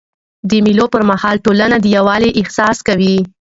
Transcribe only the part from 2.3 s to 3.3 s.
احساس کوي.